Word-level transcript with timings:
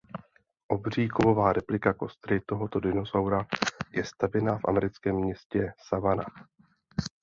Obří 0.67 1.07
kovová 1.07 1.53
replika 1.53 1.93
kostry 1.93 2.39
tohoto 2.45 2.79
dinosaura 2.79 3.45
je 3.91 4.03
stavěna 4.03 4.57
v 4.57 4.61
americkém 4.67 5.15
městě 5.15 5.73
Savannah. 5.87 6.47